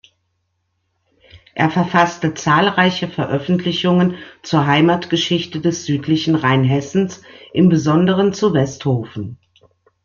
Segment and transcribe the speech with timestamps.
[1.53, 7.21] Er verfasste zahlreiche Veröffentlichungen zur Heimatgeschichte des südlichen Rheinhessens,
[7.53, 9.37] im Besonderen zu Westhofen.